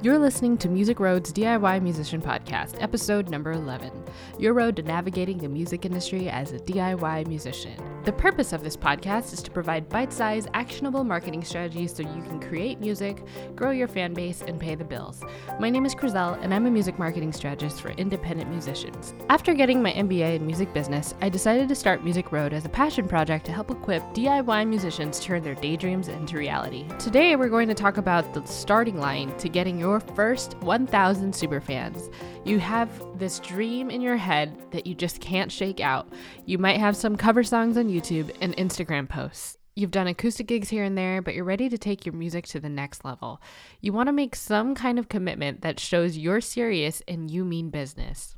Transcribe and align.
You're 0.00 0.18
listening 0.20 0.56
to 0.58 0.68
Music 0.68 1.00
Road's 1.00 1.32
DIY 1.32 1.82
Musician 1.82 2.22
Podcast, 2.22 2.80
episode 2.80 3.30
number 3.30 3.50
11 3.50 3.90
Your 4.38 4.54
Road 4.54 4.76
to 4.76 4.82
Navigating 4.84 5.38
the 5.38 5.48
Music 5.48 5.84
Industry 5.84 6.28
as 6.30 6.52
a 6.52 6.60
DIY 6.60 7.26
Musician. 7.26 7.97
The 8.04 8.12
purpose 8.12 8.54
of 8.54 8.62
this 8.62 8.76
podcast 8.76 9.34
is 9.34 9.42
to 9.42 9.50
provide 9.50 9.88
bite 9.88 10.12
sized, 10.12 10.48
actionable 10.54 11.04
marketing 11.04 11.44
strategies 11.44 11.94
so 11.94 12.02
you 12.02 12.22
can 12.22 12.40
create 12.40 12.80
music, 12.80 13.22
grow 13.54 13.70
your 13.70 13.88
fan 13.88 14.14
base, 14.14 14.40
and 14.40 14.58
pay 14.58 14.74
the 14.76 14.84
bills. 14.84 15.22
My 15.60 15.68
name 15.68 15.84
is 15.84 15.94
Crizel, 15.94 16.42
and 16.42 16.54
I'm 16.54 16.64
a 16.66 16.70
music 16.70 16.98
marketing 16.98 17.32
strategist 17.32 17.82
for 17.82 17.90
independent 17.90 18.48
musicians. 18.48 19.14
After 19.28 19.52
getting 19.52 19.82
my 19.82 19.92
MBA 19.92 20.36
in 20.36 20.46
music 20.46 20.72
business, 20.72 21.14
I 21.20 21.28
decided 21.28 21.68
to 21.68 21.74
start 21.74 22.02
Music 22.02 22.32
Road 22.32 22.54
as 22.54 22.64
a 22.64 22.70
passion 22.70 23.06
project 23.06 23.44
to 23.46 23.52
help 23.52 23.70
equip 23.70 24.02
DIY 24.14 24.68
musicians 24.68 25.20
turn 25.20 25.42
their 25.42 25.56
daydreams 25.56 26.08
into 26.08 26.38
reality. 26.38 26.86
Today, 26.98 27.36
we're 27.36 27.48
going 27.48 27.68
to 27.68 27.74
talk 27.74 27.98
about 27.98 28.32
the 28.32 28.44
starting 28.46 28.98
line 28.98 29.36
to 29.36 29.48
getting 29.50 29.78
your 29.78 29.88
your 29.88 30.00
first 30.14 30.54
1,000 30.62 31.32
superfans. 31.32 32.12
You 32.44 32.58
have 32.58 32.90
this 33.18 33.40
dream 33.40 33.90
in 33.90 34.00
your 34.00 34.16
head 34.16 34.56
that 34.70 34.86
you 34.86 34.94
just 34.94 35.20
can't 35.20 35.52
shake 35.52 35.80
out. 35.80 36.08
You 36.46 36.58
might 36.58 36.78
have 36.78 36.96
some 36.96 37.16
cover 37.16 37.42
songs 37.42 37.76
on 37.76 37.88
YouTube 37.88 38.34
and 38.40 38.56
Instagram 38.56 39.08
posts. 39.08 39.58
You've 39.74 39.90
done 39.92 40.08
acoustic 40.08 40.48
gigs 40.48 40.70
here 40.70 40.82
and 40.82 40.98
there, 40.98 41.22
but 41.22 41.34
you're 41.34 41.44
ready 41.44 41.68
to 41.68 41.78
take 41.78 42.04
your 42.04 42.12
music 42.12 42.46
to 42.48 42.58
the 42.58 42.68
next 42.68 43.04
level. 43.04 43.40
You 43.80 43.92
want 43.92 44.08
to 44.08 44.12
make 44.12 44.34
some 44.34 44.74
kind 44.74 44.98
of 44.98 45.08
commitment 45.08 45.62
that 45.62 45.78
shows 45.78 46.18
you're 46.18 46.40
serious 46.40 47.00
and 47.06 47.30
you 47.30 47.44
mean 47.44 47.70
business. 47.70 48.36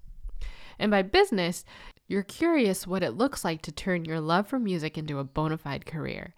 And 0.78 0.90
by 0.90 1.02
business, 1.02 1.64
you're 2.08 2.22
curious 2.22 2.86
what 2.86 3.02
it 3.02 3.16
looks 3.16 3.44
like 3.44 3.62
to 3.62 3.72
turn 3.72 4.04
your 4.04 4.20
love 4.20 4.48
for 4.48 4.58
music 4.58 4.98
into 4.98 5.18
a 5.18 5.24
bona 5.24 5.56
fide 5.56 5.86
career. 5.86 6.34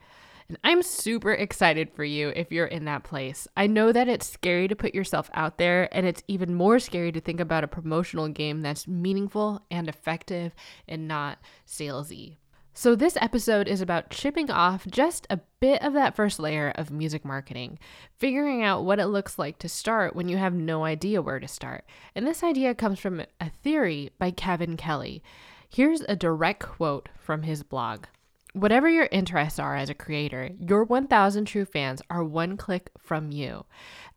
I'm 0.64 0.82
super 0.82 1.32
excited 1.32 1.90
for 1.92 2.04
you 2.04 2.32
if 2.34 2.50
you're 2.50 2.66
in 2.66 2.84
that 2.86 3.04
place. 3.04 3.46
I 3.56 3.66
know 3.66 3.92
that 3.92 4.08
it's 4.08 4.30
scary 4.30 4.68
to 4.68 4.76
put 4.76 4.94
yourself 4.94 5.30
out 5.34 5.58
there, 5.58 5.88
and 5.94 6.06
it's 6.06 6.22
even 6.28 6.54
more 6.54 6.78
scary 6.78 7.12
to 7.12 7.20
think 7.20 7.40
about 7.40 7.64
a 7.64 7.68
promotional 7.68 8.28
game 8.28 8.60
that's 8.60 8.88
meaningful 8.88 9.62
and 9.70 9.88
effective 9.88 10.54
and 10.88 11.06
not 11.06 11.38
salesy. 11.66 12.36
So, 12.74 12.94
this 12.94 13.18
episode 13.20 13.68
is 13.68 13.82
about 13.82 14.08
chipping 14.08 14.50
off 14.50 14.86
just 14.86 15.26
a 15.28 15.40
bit 15.60 15.82
of 15.82 15.92
that 15.92 16.16
first 16.16 16.38
layer 16.38 16.72
of 16.74 16.90
music 16.90 17.22
marketing, 17.22 17.78
figuring 18.18 18.62
out 18.62 18.84
what 18.84 18.98
it 18.98 19.08
looks 19.08 19.38
like 19.38 19.58
to 19.58 19.68
start 19.68 20.16
when 20.16 20.28
you 20.28 20.38
have 20.38 20.54
no 20.54 20.84
idea 20.84 21.20
where 21.20 21.38
to 21.38 21.46
start. 21.46 21.84
And 22.14 22.26
this 22.26 22.42
idea 22.42 22.74
comes 22.74 22.98
from 22.98 23.22
a 23.40 23.50
theory 23.50 24.10
by 24.18 24.30
Kevin 24.30 24.78
Kelly. 24.78 25.22
Here's 25.68 26.00
a 26.08 26.16
direct 26.16 26.62
quote 26.62 27.10
from 27.18 27.42
his 27.42 27.62
blog. 27.62 28.06
Whatever 28.54 28.86
your 28.86 29.08
interests 29.10 29.58
are 29.58 29.76
as 29.76 29.88
a 29.88 29.94
creator, 29.94 30.50
your 30.58 30.84
1000 30.84 31.46
true 31.46 31.64
fans 31.64 32.02
are 32.10 32.22
one 32.22 32.58
click 32.58 32.90
from 32.98 33.32
you. 33.32 33.64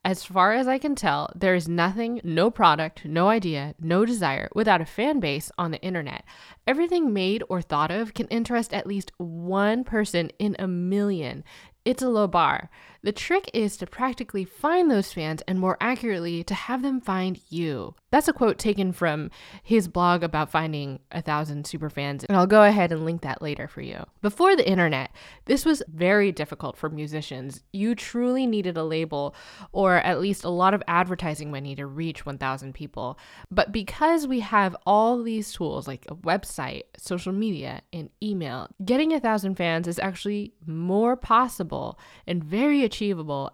As 0.03 0.25
far 0.25 0.52
as 0.52 0.67
I 0.67 0.78
can 0.78 0.94
tell, 0.94 1.31
there 1.33 1.55
is 1.55 1.69
nothing, 1.69 2.19
no 2.22 2.52
product, 2.52 3.06
no 3.06 3.30
idea, 3.30 3.75
no 3.80 4.06
desire 4.06 4.50
without 4.53 4.81
a 4.81 4.86
fan 4.86 5.22
base 5.22 5.53
on 5.58 5.72
the 5.72 5.81
internet. 5.81 6.25
Everything 6.67 7.13
made 7.13 7.44
or 7.47 7.61
thought 7.61 7.91
of 7.91 8.13
can 8.13 8.28
interest 8.28 8.73
at 8.73 8.86
least 8.86 9.13
one 9.17 9.86
person 9.86 10.30
in 10.38 10.58
a 10.59 10.67
million. 10.67 11.45
It's 11.86 12.03
a 12.03 12.09
low 12.09 12.28
bar. 12.28 12.69
The 13.06 13.11
trick 13.11 13.52
is 13.53 13.78
to 13.78 13.86
practically 13.86 14.45
find 14.45 14.89
those 14.89 15.14
fans 15.14 15.44
and 15.48 15.59
more 15.59 15.78
accurately 15.80 16.44
to 16.45 16.56
have 16.56 16.81
them 16.81 17.00
find 17.00 17.39
you. 17.50 17.94
That's 18.09 18.28
a 18.28 18.34
quote 18.34 18.58
taken 18.58 18.94
from 18.94 19.30
his 19.62 19.88
blog 19.88 20.23
about 20.23 20.50
finding 20.50 21.00
a 21.12 21.22
thousand 21.22 21.67
super 21.67 21.92
fans, 21.92 22.23
and 22.23 22.36
I'll 22.36 22.47
go 22.47 22.64
ahead 22.64 22.92
and 22.92 23.06
link 23.06 23.22
that 23.22 23.44
later 23.44 23.67
for 23.67 23.81
you. 23.81 24.06
Before 24.23 24.56
the 24.56 24.67
internet, 24.67 25.12
this 25.45 25.66
was 25.66 25.84
very 25.88 26.31
difficult 26.31 26.78
for 26.78 26.89
musicians. 26.89 27.62
You 27.73 27.94
truly 27.94 28.47
needed 28.47 28.75
a 28.75 28.84
label 28.84 29.36
or 29.72 29.97
at 29.97 30.19
least 30.19 30.44
a 30.44 30.50
lot 30.50 30.74
of 30.74 30.81
advertising 30.88 31.52
money 31.52 31.75
to 31.75 31.85
reach 31.85 32.25
1,000 32.25 32.74
people. 32.74 33.19
But 33.52 33.72
because 33.72 34.25
we 34.25 34.40
have 34.40 34.75
all 34.88 35.22
these 35.22 35.53
tools 35.53 35.88
like 35.88 36.06
a 36.09 36.16
website, 36.16 36.84
social 36.97 37.34
media, 37.34 37.84
and 37.94 38.09
email, 38.24 38.68
getting 38.84 39.13
a 39.13 39.19
thousand 39.19 39.56
fans 39.56 39.88
is 39.88 40.00
actually 40.00 40.53
more 40.66 41.16
possible 41.16 42.00
and 42.25 42.44
very 42.44 42.84
achievable 42.84 42.94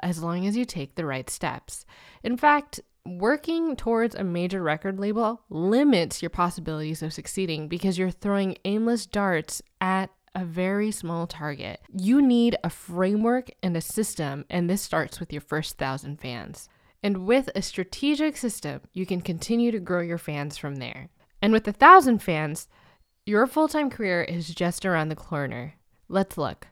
as 0.02 0.22
long 0.22 0.46
as 0.46 0.56
you 0.56 0.66
take 0.66 0.96
the 0.96 1.06
right 1.06 1.29
steps. 1.29 1.85
In 2.24 2.38
fact, 2.38 2.79
working 3.06 3.75
towards 3.75 4.16
a 4.16 4.24
major 4.24 4.62
record 4.62 5.00
label 5.00 5.41
limits 5.50 6.22
your 6.22 6.29
possibilities 6.29 7.02
of 7.02 7.13
succeeding 7.13 7.68
because 7.68 7.97
you're 7.97 8.12
throwing 8.12 8.57
aimless 8.66 9.06
darts 9.06 9.62
at 9.80 10.09
a 10.35 10.46
very 10.46 10.91
small 10.91 11.28
target. 11.28 11.81
You 11.91 12.22
need 12.22 12.56
a 12.63 12.69
framework 12.69 13.50
and 13.62 13.75
a 13.75 13.81
system, 13.81 14.46
and 14.50 14.69
this 14.69 14.81
starts 14.81 15.19
with 15.19 15.34
your 15.34 15.41
first 15.41 15.78
thousand 15.78 16.22
fans. 16.22 16.69
And 17.03 17.25
with 17.25 17.50
a 17.56 17.62
strategic 17.62 18.38
system, 18.38 18.81
you 18.94 19.06
can 19.06 19.22
continue 19.22 19.72
to 19.72 19.80
grow 19.80 20.01
your 20.01 20.19
fans 20.19 20.57
from 20.57 20.75
there. 20.75 21.09
And 21.41 21.51
with 21.51 21.68
a 21.68 21.74
thousand 21.74 22.19
fans, 22.19 22.68
your 23.25 23.47
full 23.47 23.68
time 23.68 23.90
career 23.90 24.24
is 24.24 24.53
just 24.53 24.85
around 24.85 25.09
the 25.09 25.16
corner. 25.16 25.75
Let's 26.07 26.38
look. 26.38 26.68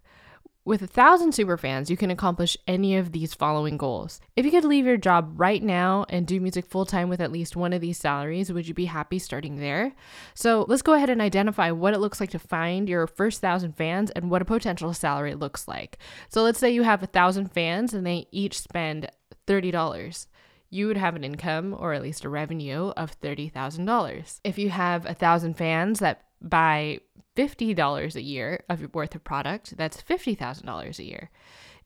With 0.69 0.83
a 0.83 0.87
thousand 0.87 1.31
superfans, 1.31 1.89
you 1.89 1.97
can 1.97 2.11
accomplish 2.11 2.55
any 2.67 2.95
of 2.95 3.11
these 3.11 3.33
following 3.33 3.75
goals. 3.75 4.21
If 4.35 4.45
you 4.45 4.51
could 4.51 4.65
leave 4.65 4.85
your 4.85 4.97
job 4.97 5.33
right 5.35 5.63
now 5.63 6.05
and 6.09 6.27
do 6.27 6.39
music 6.39 6.63
full 6.67 6.85
time 6.85 7.09
with 7.09 7.19
at 7.19 7.31
least 7.31 7.55
one 7.55 7.73
of 7.73 7.81
these 7.81 7.97
salaries, 7.97 8.53
would 8.53 8.67
you 8.67 8.75
be 8.75 8.85
happy 8.85 9.17
starting 9.17 9.55
there? 9.55 9.95
So 10.35 10.67
let's 10.67 10.83
go 10.83 10.93
ahead 10.93 11.09
and 11.09 11.23
identify 11.23 11.71
what 11.71 11.95
it 11.95 11.99
looks 11.99 12.19
like 12.19 12.29
to 12.29 12.37
find 12.37 12.87
your 12.87 13.07
first 13.07 13.41
thousand 13.41 13.77
fans 13.77 14.11
and 14.11 14.29
what 14.29 14.43
a 14.43 14.45
potential 14.45 14.93
salary 14.93 15.33
looks 15.33 15.67
like. 15.67 15.97
So 16.29 16.43
let's 16.43 16.59
say 16.59 16.69
you 16.69 16.83
have 16.83 17.01
a 17.01 17.07
thousand 17.07 17.51
fans 17.51 17.95
and 17.95 18.05
they 18.05 18.27
each 18.31 18.59
spend 18.59 19.09
$30 19.47 20.27
you 20.71 20.85
would 20.85 20.97
have 20.97 21.15
an 21.15 21.23
income 21.23 21.75
or 21.75 21.93
at 21.93 22.03
least 22.03 22.23
a 22.23 22.29
revenue 22.29 22.89
of 22.89 23.19
$30,000. 23.21 24.39
If 24.43 24.59
you 24.59 24.69
have 24.69 25.03
a 25.07 25.15
thousand 25.15 25.57
fans 25.57 25.97
that 25.97 26.25
buy 26.41 26.99
$50 27.35 28.15
a 28.15 28.21
year 28.21 28.63
of 28.69 28.93
worth 28.93 29.15
of 29.15 29.23
product, 29.23 29.77
that's 29.77 30.01
$50,000 30.01 30.99
a 30.99 31.03
year. 31.03 31.29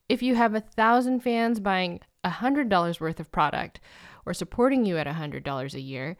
If 0.08 0.22
you 0.22 0.34
have 0.34 0.54
a 0.54 0.60
thousand 0.60 1.20
fans 1.20 1.60
buying 1.60 2.00
$100 2.24 3.00
worth 3.00 3.20
of 3.20 3.32
product 3.32 3.80
or 4.26 4.34
supporting 4.34 4.84
you 4.84 4.98
at 4.98 5.06
$100 5.06 5.74
a 5.74 5.80
year, 5.80 6.16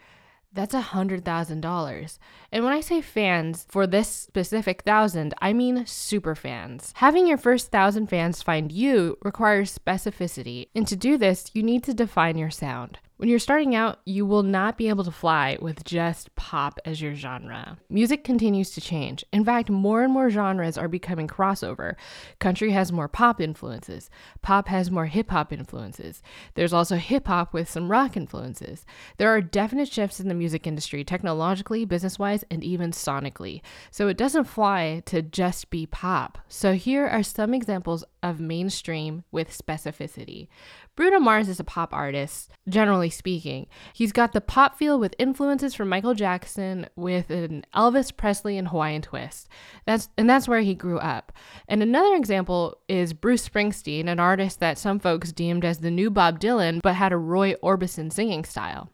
that's 0.54 0.74
a 0.74 0.80
$100,000. 0.80 2.18
And 2.52 2.64
when 2.64 2.72
I 2.72 2.80
say 2.80 3.00
fans 3.00 3.66
for 3.68 3.86
this 3.86 4.08
specific 4.08 4.82
thousand, 4.82 5.34
I 5.42 5.52
mean 5.52 5.84
super 5.84 6.36
fans. 6.36 6.92
Having 6.96 7.26
your 7.26 7.38
first 7.38 7.72
thousand 7.72 8.06
fans 8.06 8.40
find 8.40 8.70
you 8.70 9.18
requires 9.22 9.76
specificity. 9.76 10.68
And 10.74 10.86
to 10.86 10.94
do 10.94 11.18
this, 11.18 11.50
you 11.54 11.62
need 11.64 11.82
to 11.84 11.94
define 11.94 12.38
your 12.38 12.50
sound. 12.50 13.00
When 13.24 13.30
you're 13.30 13.38
starting 13.38 13.74
out, 13.74 14.00
you 14.04 14.26
will 14.26 14.42
not 14.42 14.76
be 14.76 14.90
able 14.90 15.02
to 15.04 15.10
fly 15.10 15.56
with 15.58 15.82
just 15.82 16.34
pop 16.34 16.78
as 16.84 17.00
your 17.00 17.14
genre. 17.14 17.78
Music 17.88 18.22
continues 18.22 18.72
to 18.72 18.82
change. 18.82 19.24
In 19.32 19.46
fact, 19.46 19.70
more 19.70 20.02
and 20.02 20.12
more 20.12 20.28
genres 20.28 20.76
are 20.76 20.88
becoming 20.88 21.26
crossover. 21.26 21.94
Country 22.38 22.72
has 22.72 22.92
more 22.92 23.08
pop 23.08 23.40
influences, 23.40 24.10
pop 24.42 24.68
has 24.68 24.90
more 24.90 25.06
hip 25.06 25.30
hop 25.30 25.54
influences. 25.54 26.20
There's 26.52 26.74
also 26.74 26.96
hip 26.96 27.26
hop 27.26 27.54
with 27.54 27.70
some 27.70 27.90
rock 27.90 28.14
influences. 28.14 28.84
There 29.16 29.30
are 29.30 29.40
definite 29.40 29.90
shifts 29.90 30.20
in 30.20 30.28
the 30.28 30.34
music 30.34 30.66
industry, 30.66 31.02
technologically, 31.02 31.86
business 31.86 32.18
wise, 32.18 32.44
and 32.50 32.62
even 32.62 32.90
sonically. 32.90 33.62
So 33.90 34.06
it 34.08 34.18
doesn't 34.18 34.44
fly 34.44 35.02
to 35.06 35.22
just 35.22 35.70
be 35.70 35.86
pop. 35.86 36.36
So 36.46 36.74
here 36.74 37.06
are 37.06 37.22
some 37.22 37.54
examples 37.54 38.04
of 38.22 38.38
mainstream 38.38 39.24
with 39.32 39.56
specificity. 39.56 40.48
Bruno 40.96 41.18
Mars 41.18 41.48
is 41.48 41.58
a 41.58 41.64
pop 41.64 41.92
artist, 41.92 42.52
generally 42.68 43.10
speaking. 43.10 43.66
He's 43.92 44.12
got 44.12 44.32
the 44.32 44.40
pop 44.40 44.78
feel 44.78 44.98
with 44.98 45.14
influences 45.18 45.74
from 45.74 45.88
Michael 45.88 46.14
Jackson 46.14 46.88
with 46.94 47.30
an 47.30 47.66
Elvis 47.74 48.16
Presley 48.16 48.56
and 48.56 48.68
Hawaiian 48.68 49.02
twist. 49.02 49.48
That's 49.86 50.08
and 50.16 50.30
that's 50.30 50.46
where 50.46 50.60
he 50.60 50.74
grew 50.74 50.98
up. 50.98 51.32
And 51.66 51.82
another 51.82 52.14
example 52.14 52.78
is 52.88 53.12
Bruce 53.12 53.48
Springsteen, 53.48 54.06
an 54.06 54.20
artist 54.20 54.60
that 54.60 54.78
some 54.78 55.00
folks 55.00 55.32
deemed 55.32 55.64
as 55.64 55.78
the 55.78 55.90
new 55.90 56.10
Bob 56.10 56.38
Dylan 56.38 56.80
but 56.80 56.94
had 56.94 57.12
a 57.12 57.16
Roy 57.16 57.54
Orbison 57.54 58.12
singing 58.12 58.44
style. 58.44 58.90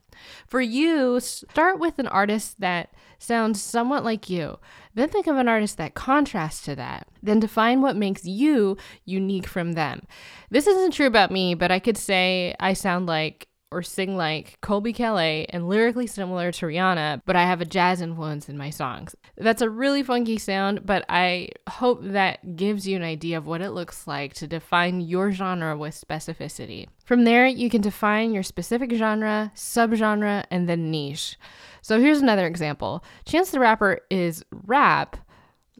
For 0.46 0.60
you, 0.60 1.20
start 1.20 1.78
with 1.78 1.98
an 1.98 2.08
artist 2.08 2.60
that 2.60 2.92
sounds 3.18 3.62
somewhat 3.62 4.04
like 4.04 4.30
you. 4.30 4.58
Then 4.94 5.08
think 5.08 5.26
of 5.26 5.36
an 5.36 5.48
artist 5.48 5.76
that 5.76 5.94
contrasts 5.94 6.62
to 6.62 6.74
that. 6.76 7.06
Then 7.22 7.40
define 7.40 7.82
what 7.82 7.96
makes 7.96 8.24
you 8.24 8.76
unique 9.04 9.46
from 9.46 9.72
them. 9.72 10.02
This 10.50 10.66
isn't 10.66 10.92
true 10.92 11.06
about 11.06 11.30
me, 11.30 11.54
but 11.54 11.70
I 11.70 11.78
could 11.78 11.98
say 11.98 12.54
I 12.58 12.72
sound 12.72 13.06
like 13.06 13.48
or 13.72 13.82
sing 13.82 14.16
like 14.16 14.58
Colbie 14.62 14.94
Caillat 14.94 15.46
and 15.50 15.68
lyrically 15.68 16.06
similar 16.06 16.50
to 16.52 16.66
Rihanna, 16.66 17.22
but 17.24 17.36
I 17.36 17.44
have 17.44 17.60
a 17.60 17.64
jazz 17.64 18.00
influence 18.00 18.48
in 18.48 18.58
my 18.58 18.70
songs. 18.70 19.14
That's 19.36 19.62
a 19.62 19.70
really 19.70 20.02
funky 20.02 20.38
sound, 20.38 20.84
but 20.84 21.04
I 21.08 21.50
hope 21.68 22.00
that 22.02 22.56
gives 22.56 22.86
you 22.86 22.96
an 22.96 23.02
idea 23.02 23.38
of 23.38 23.46
what 23.46 23.60
it 23.60 23.70
looks 23.70 24.06
like 24.06 24.34
to 24.34 24.46
define 24.46 25.00
your 25.00 25.30
genre 25.30 25.76
with 25.76 26.00
specificity. 26.00 26.88
From 27.04 27.24
there, 27.24 27.46
you 27.46 27.70
can 27.70 27.80
define 27.80 28.32
your 28.32 28.42
specific 28.42 28.92
genre, 28.92 29.52
subgenre, 29.54 30.44
and 30.50 30.68
then 30.68 30.90
niche. 30.90 31.38
So 31.82 32.00
here's 32.00 32.20
another 32.20 32.46
example 32.46 33.04
Chance 33.24 33.50
the 33.52 33.60
Rapper 33.60 34.00
is 34.10 34.44
rap 34.50 35.16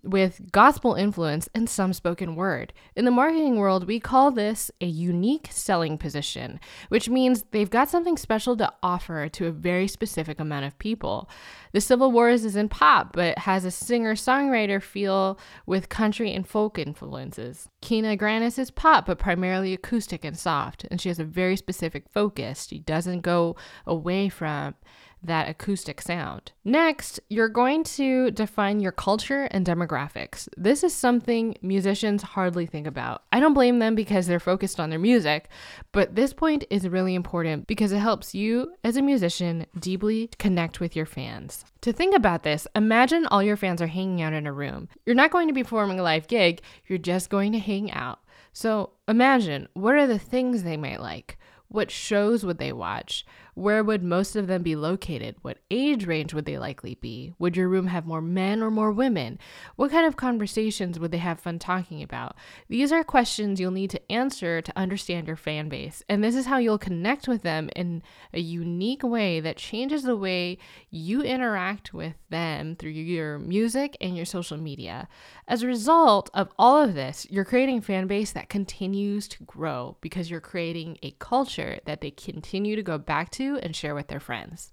with 0.03 0.51
gospel 0.53 0.95
influence 0.95 1.49
and 1.55 1.69
some 1.69 1.93
spoken 1.93 2.35
word. 2.35 2.73
In 2.97 3.05
the 3.05 3.11
marketing 3.11 3.57
world, 3.57 3.87
we 3.87 4.01
call 4.01 4.31
this 4.31 4.71
a 4.81 4.87
unique 4.87 5.49
selling 5.51 5.99
position, 5.99 6.61
which 6.89 7.09
means 7.09 7.45
they've 7.51 7.71
got 7.71 7.89
something 7.89 8.17
special 8.17 8.57
to 8.57 8.73
offer 8.83 9.29
to 9.29 9.47
a 9.47 9.53
very 9.53 9.87
specific 9.87 10.41
amount 10.41 10.65
of 10.65 10.79
people. 10.79 11.29
The 11.73 11.81
Civil 11.81 12.13
Wars 12.13 12.45
is 12.45 12.57
in 12.57 12.69
pop, 12.69 13.13
but 13.13 13.39
has 13.39 13.65
a 13.65 13.71
singer 13.71 14.15
songwriter 14.15 14.83
feel 14.83 15.39
with 15.67 15.89
country 15.89 16.33
and 16.35 16.47
folk 16.47 16.79
influences. 16.79 17.69
Kina 17.81 18.17
Grannis 18.17 18.59
is 18.59 18.71
pop, 18.71 19.07
but 19.07 19.19
primarily 19.19 19.73
acoustic 19.73 20.25
and 20.25 20.37
soft, 20.37 20.85
and 20.91 21.01
she 21.01 21.09
has 21.09 21.19
a 21.19 21.25
very 21.25 21.57
specific 21.57 22.09
focus. 22.09 22.67
She 22.67 22.81
doesn't 22.81 23.21
go 23.21 23.57
away 23.87 24.29
from 24.29 24.75
that 25.23 25.49
acoustic 25.49 26.01
sound. 26.01 26.53
Next, 26.65 27.21
you're 27.29 27.49
going 27.49 27.85
to 27.85 28.31
define 28.31 28.81
your 28.81 28.93
culture 28.93 29.45
and 29.51 29.67
demographics. 29.67 30.49
This 30.57 30.83
is 30.83 30.95
something 30.95 31.57
musicians 31.63 32.23
hardly 32.23 32.67
think 32.67 32.87
about. 32.87 33.23
I 33.33 33.41
don't 33.41 33.55
blame 33.55 33.79
them 33.79 33.95
because 33.95 34.27
they're 34.27 34.41
focused 34.41 34.81
on 34.81 34.91
their 34.91 34.99
music, 34.99 35.49
but 35.93 36.15
this 36.15 36.33
point 36.33 36.65
is 36.71 36.89
really 36.89 37.15
important 37.15 37.67
because 37.67 37.93
it 37.93 37.99
helps 37.99 38.35
you 38.35 38.73
as 38.85 38.97
a 38.97 39.03
musician 39.03 39.67
deeply 39.79 40.31
connect 40.39 40.81
with 40.81 40.97
your 40.97 41.07
fans. 41.07 41.65
To 41.83 41.93
think 41.93 42.15
about 42.15 42.43
this, 42.43 42.67
imagine 42.75 43.27
all 43.27 43.43
your 43.43 43.57
fans 43.57 43.83
are 43.83 43.87
hanging 43.87 44.23
out 44.23 44.33
in 44.33 44.47
a 44.47 44.53
room. 44.53 44.89
You're 45.07 45.17
not 45.17 45.31
going 45.31 45.49
to 45.49 45.55
be 45.55 45.63
performing 45.63 45.99
a 45.99 46.03
live 46.03 46.29
gig, 46.29 46.63
you're 46.87 46.99
just 46.99 47.31
going 47.31 47.53
to 47.53 47.59
hang 47.59 47.91
out. 47.93 48.21
So 48.53 48.93
imagine 49.07 49.69
what 49.75 49.95
are 49.95 50.07
the 50.07 50.19
things 50.19 50.63
they 50.63 50.77
might 50.77 51.01
like? 51.01 51.39
What 51.69 51.91
shows 51.91 52.45
would 52.45 52.59
they 52.59 52.73
watch? 52.73 53.25
Where 53.61 53.85
would 53.85 54.03
most 54.03 54.37
of 54.37 54.47
them 54.47 54.63
be 54.63 54.75
located? 54.75 55.37
What 55.43 55.59
age 55.71 56.07
range 56.07 56.33
would 56.33 56.47
they 56.47 56.57
likely 56.57 56.95
be? 56.95 57.35
Would 57.39 57.59
your 57.59 57.69
room 57.69 57.89
have 57.89 58.07
more 58.07 58.23
men 58.23 58.63
or 58.63 58.71
more 58.71 58.91
women? 58.91 59.39
What 59.77 59.91
kind 59.91 60.07
of 60.07 60.17
conversations 60.17 60.99
would 60.99 61.11
they 61.11 61.19
have 61.19 61.41
fun 61.41 61.59
talking 61.59 62.03
about? 62.03 62.37
These 62.71 62.91
are 62.91 63.05
questions 63.05 63.61
you'll 63.61 63.71
need 63.71 63.91
to 63.91 64.11
answer 64.11 64.63
to 64.63 64.79
understand 64.79 65.27
your 65.27 65.37
fan 65.37 65.69
base, 65.69 66.03
and 66.09 66.25
this 66.25 66.35
is 66.35 66.47
how 66.47 66.57
you'll 66.57 66.79
connect 66.79 67.29
with 67.29 67.43
them 67.43 67.69
in 67.77 68.03
a 68.33 68.41
unique 68.41 69.03
way 69.03 69.41
that 69.41 69.59
changes 69.59 70.05
the 70.05 70.17
way 70.17 70.57
you 70.89 71.21
interact 71.21 71.93
with 71.93 72.15
them 72.31 72.77
through 72.77 72.93
your 72.93 73.39
music 73.39 73.95
and 74.01 74.17
your 74.17 74.25
social 74.25 74.57
media. 74.57 75.07
As 75.47 75.63
a 75.63 75.67
result 75.67 76.31
of 76.33 76.49
all 76.59 76.83
of 76.83 76.95
this, 76.95 77.27
you're 77.29 77.45
creating 77.45 77.79
a 77.79 77.83
fan 77.83 78.07
base 78.07 78.33
that 78.33 78.49
continues 78.49 79.29
to 79.29 79.45
grow 79.45 79.99
because 80.01 80.31
you're 80.31 80.41
creating 80.41 80.97
a 81.03 81.11
culture 81.19 81.79
that 81.85 82.01
they 82.01 82.11
continue 82.11 82.75
to 82.75 82.83
go 82.83 82.97
back 82.97 83.29
to 83.33 83.50
and 83.57 83.75
share 83.75 83.95
with 83.95 84.09
their 84.09 84.21
friends. 84.21 84.73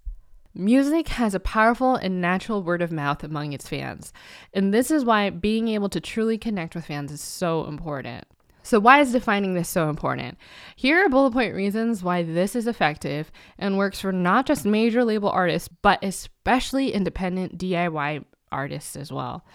Music 0.54 1.10
has 1.10 1.36
a 1.36 1.40
powerful 1.40 1.96
and 1.96 2.20
natural 2.20 2.64
word 2.64 2.82
of 2.82 2.92
mouth 2.92 3.24
among 3.24 3.54
its 3.54 3.70
fans, 3.70 4.12
and 4.54 4.74
this 4.74 4.90
is 4.90 5.06
why 5.06 5.30
being 5.30 5.68
able 5.68 5.90
to 5.90 6.02
truly 6.02 6.38
connect 6.38 6.74
with 6.74 6.86
fans 6.86 7.12
is 7.12 7.22
so 7.22 7.66
important. 7.66 8.26
So, 8.64 8.80
why 8.80 9.00
is 9.00 9.14
defining 9.14 9.54
this 9.54 9.70
so 9.70 9.90
important? 9.90 10.38
Here 10.76 11.06
are 11.06 11.08
bullet 11.08 11.32
point 11.32 11.56
reasons 11.56 12.04
why 12.04 12.24
this 12.24 12.56
is 12.56 12.68
effective 12.68 13.32
and 13.58 13.78
works 13.78 14.02
for 14.02 14.12
not 14.12 14.46
just 14.46 14.66
major 14.66 15.06
label 15.06 15.30
artists, 15.30 15.70
but 15.82 16.04
especially 16.04 16.92
independent 16.92 17.58
DIY 17.58 18.26
artists 18.52 18.98
as 18.98 19.10
well. 19.10 19.46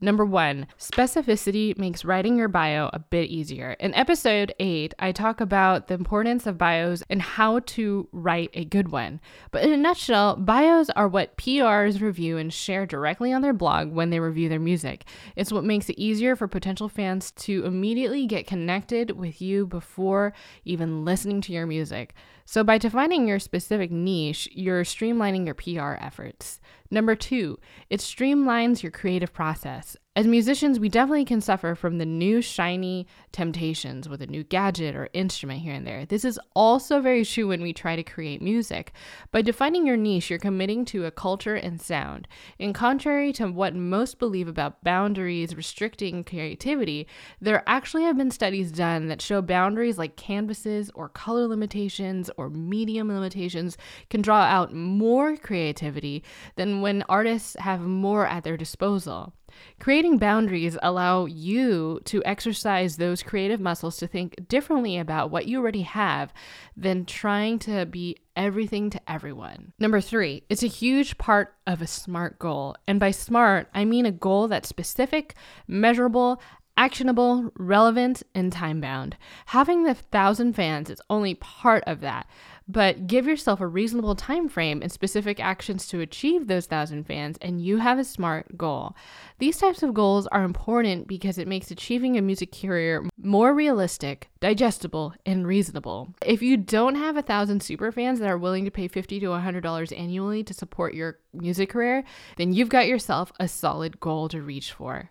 Number 0.00 0.24
one, 0.24 0.66
specificity 0.78 1.76
makes 1.76 2.04
writing 2.04 2.36
your 2.36 2.48
bio 2.48 2.88
a 2.92 3.00
bit 3.00 3.30
easier. 3.30 3.72
In 3.80 3.94
episode 3.94 4.54
eight, 4.60 4.94
I 4.98 5.10
talk 5.10 5.40
about 5.40 5.88
the 5.88 5.94
importance 5.94 6.46
of 6.46 6.56
bios 6.56 7.02
and 7.10 7.20
how 7.20 7.60
to 7.60 8.08
write 8.12 8.50
a 8.54 8.64
good 8.64 8.90
one. 8.90 9.20
But 9.50 9.64
in 9.64 9.72
a 9.72 9.76
nutshell, 9.76 10.36
bios 10.36 10.88
are 10.90 11.08
what 11.08 11.36
PRs 11.36 12.00
review 12.00 12.38
and 12.38 12.52
share 12.52 12.86
directly 12.86 13.32
on 13.32 13.42
their 13.42 13.52
blog 13.52 13.90
when 13.90 14.10
they 14.10 14.20
review 14.20 14.48
their 14.48 14.60
music. 14.60 15.04
It's 15.34 15.52
what 15.52 15.64
makes 15.64 15.88
it 15.88 15.98
easier 15.98 16.36
for 16.36 16.46
potential 16.46 16.88
fans 16.88 17.32
to 17.32 17.64
immediately 17.64 18.26
get 18.26 18.46
connected 18.46 19.12
with 19.12 19.42
you 19.42 19.66
before 19.66 20.32
even 20.64 21.04
listening 21.04 21.40
to 21.42 21.52
your 21.52 21.66
music. 21.66 22.14
So, 22.50 22.64
by 22.64 22.78
defining 22.78 23.28
your 23.28 23.40
specific 23.40 23.90
niche, 23.90 24.48
you're 24.52 24.82
streamlining 24.82 25.44
your 25.44 25.54
PR 25.54 26.02
efforts. 26.02 26.60
Number 26.90 27.14
two, 27.14 27.58
it 27.90 28.00
streamlines 28.00 28.82
your 28.82 28.90
creative 28.90 29.34
process. 29.34 29.98
As 30.18 30.26
musicians, 30.26 30.80
we 30.80 30.88
definitely 30.88 31.24
can 31.24 31.40
suffer 31.40 31.76
from 31.76 31.98
the 31.98 32.04
new 32.04 32.42
shiny 32.42 33.06
temptations 33.30 34.08
with 34.08 34.20
a 34.20 34.26
new 34.26 34.42
gadget 34.42 34.96
or 34.96 35.08
instrument 35.12 35.60
here 35.60 35.72
and 35.72 35.86
there. 35.86 36.04
This 36.06 36.24
is 36.24 36.40
also 36.56 37.00
very 37.00 37.24
true 37.24 37.46
when 37.46 37.62
we 37.62 37.72
try 37.72 37.94
to 37.94 38.02
create 38.02 38.42
music. 38.42 38.92
By 39.30 39.42
defining 39.42 39.86
your 39.86 39.96
niche, 39.96 40.28
you're 40.28 40.40
committing 40.40 40.84
to 40.86 41.04
a 41.04 41.12
culture 41.12 41.54
and 41.54 41.80
sound. 41.80 42.26
In 42.58 42.72
contrary 42.72 43.32
to 43.34 43.46
what 43.46 43.76
most 43.76 44.18
believe 44.18 44.48
about 44.48 44.82
boundaries 44.82 45.54
restricting 45.54 46.24
creativity, 46.24 47.06
there 47.40 47.62
actually 47.68 48.02
have 48.02 48.18
been 48.18 48.32
studies 48.32 48.72
done 48.72 49.06
that 49.06 49.22
show 49.22 49.40
boundaries 49.40 49.98
like 49.98 50.16
canvases 50.16 50.90
or 50.96 51.08
color 51.08 51.46
limitations 51.46 52.28
or 52.36 52.50
medium 52.50 53.06
limitations 53.06 53.78
can 54.10 54.20
draw 54.20 54.40
out 54.40 54.74
more 54.74 55.36
creativity 55.36 56.24
than 56.56 56.80
when 56.80 57.04
artists 57.08 57.54
have 57.60 57.82
more 57.82 58.26
at 58.26 58.42
their 58.42 58.56
disposal. 58.56 59.32
Creating 59.78 60.18
boundaries 60.18 60.76
allow 60.82 61.26
you 61.26 62.00
to 62.04 62.22
exercise 62.24 62.96
those 62.96 63.22
creative 63.22 63.60
muscles 63.60 63.96
to 63.98 64.06
think 64.06 64.48
differently 64.48 64.98
about 64.98 65.30
what 65.30 65.46
you 65.46 65.58
already 65.58 65.82
have 65.82 66.32
than 66.76 67.04
trying 67.04 67.58
to 67.58 67.86
be 67.86 68.16
everything 68.36 68.88
to 68.90 69.00
everyone. 69.10 69.72
Number 69.78 70.00
3, 70.00 70.44
it's 70.48 70.62
a 70.62 70.68
huge 70.68 71.18
part 71.18 71.54
of 71.66 71.82
a 71.82 71.86
smart 71.86 72.38
goal. 72.38 72.76
And 72.86 73.00
by 73.00 73.10
smart, 73.10 73.68
I 73.74 73.84
mean 73.84 74.06
a 74.06 74.12
goal 74.12 74.48
that's 74.48 74.68
specific, 74.68 75.34
measurable, 75.66 76.40
actionable, 76.78 77.50
relevant, 77.56 78.22
and 78.34 78.50
time 78.50 78.80
bound. 78.80 79.16
Having 79.46 79.82
the 79.82 79.94
thousand 79.94 80.54
fans 80.54 80.88
is 80.88 81.02
only 81.10 81.34
part 81.34 81.84
of 81.86 82.00
that 82.00 82.26
but 82.68 83.06
give 83.06 83.26
yourself 83.26 83.60
a 83.60 83.66
reasonable 83.66 84.14
time 84.14 84.46
frame 84.48 84.82
and 84.82 84.92
specific 84.92 85.40
actions 85.40 85.88
to 85.88 86.00
achieve 86.00 86.46
those 86.46 86.66
thousand 86.66 87.04
fans 87.04 87.38
and 87.40 87.64
you 87.64 87.78
have 87.78 87.98
a 87.98 88.04
smart 88.04 88.58
goal. 88.58 88.94
These 89.38 89.56
types 89.56 89.82
of 89.82 89.94
goals 89.94 90.26
are 90.26 90.44
important 90.44 91.08
because 91.08 91.38
it 91.38 91.48
makes 91.48 91.70
achieving 91.70 92.18
a 92.18 92.22
music 92.22 92.54
career 92.60 93.08
more 93.16 93.54
realistic 93.54 94.28
digestible 94.40 95.14
and 95.24 95.46
reasonable. 95.46 96.14
If 96.24 96.42
you 96.42 96.58
don't 96.58 96.96
have 96.96 97.16
a 97.16 97.22
thousand 97.22 97.62
super 97.62 97.90
fans 97.90 98.20
that 98.20 98.28
are 98.28 98.38
willing 98.38 98.66
to 98.66 98.70
pay 98.70 98.86
50 98.86 99.18
to 99.20 99.28
100 99.28 99.62
dollars 99.62 99.90
annually 99.92 100.44
to 100.44 100.52
support 100.52 100.92
your 100.92 101.18
music 101.32 101.70
career 101.70 102.04
then 102.36 102.52
you've 102.52 102.68
got 102.68 102.86
yourself 102.86 103.32
a 103.40 103.48
solid 103.48 103.98
goal 104.00 104.28
to 104.28 104.42
reach 104.42 104.72
for 104.72 105.10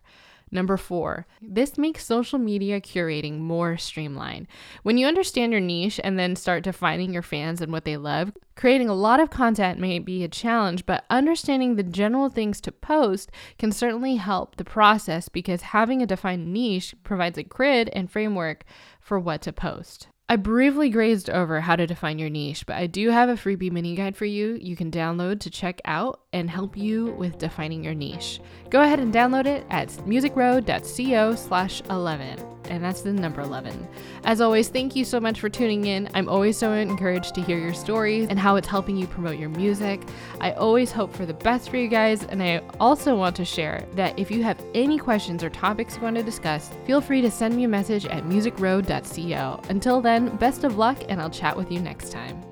Number 0.49 0.77
four, 0.77 1.27
this 1.41 1.77
makes 1.77 2.05
social 2.05 2.39
media 2.39 2.79
curating 2.79 3.39
more 3.39 3.77
streamlined. 3.77 4.47
When 4.83 4.97
you 4.97 5.05
understand 5.05 5.51
your 5.51 5.61
niche 5.61 5.99
and 6.03 6.17
then 6.17 6.35
start 6.35 6.63
defining 6.63 7.13
your 7.13 7.21
fans 7.21 7.61
and 7.61 7.71
what 7.71 7.83
they 7.83 7.97
love, 7.97 8.31
creating 8.55 8.87
a 8.87 8.95
lot 8.95 9.19
of 9.19 9.29
content 9.29 9.79
may 9.79 9.99
be 9.99 10.23
a 10.23 10.29
challenge, 10.29 10.85
but 10.85 11.03
understanding 11.09 11.75
the 11.75 11.83
general 11.83 12.29
things 12.29 12.61
to 12.61 12.71
post 12.71 13.29
can 13.59 13.71
certainly 13.71 14.15
help 14.15 14.55
the 14.55 14.63
process 14.63 15.27
because 15.27 15.61
having 15.61 16.01
a 16.01 16.07
defined 16.07 16.53
niche 16.53 16.95
provides 17.03 17.37
a 17.37 17.43
grid 17.43 17.89
and 17.89 18.09
framework 18.09 18.63
for 19.01 19.19
what 19.19 19.41
to 19.41 19.51
post. 19.51 20.07
I 20.29 20.35
briefly 20.35 20.89
grazed 20.89 21.29
over 21.29 21.61
how 21.61 21.77
to 21.77 21.87
define 21.87 22.19
your 22.19 22.29
niche, 22.29 22.65
but 22.65 22.75
I 22.75 22.87
do 22.87 23.11
have 23.11 23.29
a 23.29 23.35
freebie 23.35 23.71
mini 23.71 23.95
guide 23.95 24.17
for 24.17 24.25
you 24.25 24.57
you 24.61 24.75
can 24.75 24.91
download 24.91 25.39
to 25.41 25.49
check 25.49 25.79
out 25.85 26.19
and 26.33 26.49
help 26.49 26.75
you 26.75 27.13
with 27.17 27.37
defining 27.37 27.81
your 27.81 27.93
niche. 27.93 28.41
Go 28.69 28.81
ahead 28.81 28.99
and 28.99 29.13
download 29.13 29.45
it 29.45 29.65
at 29.69 29.87
musicroad.co 30.05 31.35
slash 31.35 31.81
11 31.89 32.56
and 32.69 32.83
that's 32.83 33.01
the 33.01 33.13
number 33.13 33.41
11. 33.41 33.87
As 34.23 34.41
always, 34.41 34.69
thank 34.69 34.95
you 34.95 35.05
so 35.05 35.19
much 35.19 35.39
for 35.39 35.49
tuning 35.49 35.85
in. 35.85 36.09
I'm 36.13 36.29
always 36.29 36.57
so 36.57 36.71
encouraged 36.73 37.35
to 37.35 37.41
hear 37.41 37.57
your 37.57 37.73
stories 37.73 38.27
and 38.29 38.39
how 38.39 38.55
it's 38.55 38.67
helping 38.67 38.97
you 38.97 39.07
promote 39.07 39.37
your 39.37 39.49
music. 39.49 40.01
I 40.39 40.51
always 40.51 40.91
hope 40.91 41.13
for 41.13 41.25
the 41.25 41.33
best 41.33 41.69
for 41.69 41.77
you 41.77 41.87
guys, 41.87 42.23
and 42.23 42.41
I 42.41 42.61
also 42.79 43.15
want 43.15 43.35
to 43.37 43.45
share 43.45 43.85
that 43.93 44.17
if 44.17 44.31
you 44.31 44.43
have 44.43 44.63
any 44.73 44.97
questions 44.97 45.43
or 45.43 45.49
topics 45.49 45.95
you 45.95 46.01
want 46.01 46.15
to 46.17 46.23
discuss, 46.23 46.71
feel 46.85 47.01
free 47.01 47.21
to 47.21 47.31
send 47.31 47.55
me 47.55 47.63
a 47.63 47.67
message 47.67 48.05
at 48.05 48.23
musicroad.co. 48.23 49.61
Until 49.69 50.01
then, 50.01 50.35
best 50.37 50.63
of 50.63 50.77
luck, 50.77 50.97
and 51.09 51.21
I'll 51.21 51.29
chat 51.29 51.55
with 51.55 51.71
you 51.71 51.79
next 51.79 52.11
time. 52.11 52.46